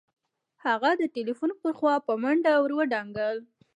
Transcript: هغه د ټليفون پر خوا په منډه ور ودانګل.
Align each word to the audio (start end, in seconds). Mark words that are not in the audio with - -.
هغه 0.65 0.89
د 1.01 1.01
ټليفون 1.15 1.51
پر 1.61 1.71
خوا 1.79 1.95
په 2.07 2.13
منډه 2.21 2.53
ور 2.61 2.71
ودانګل. 2.79 3.37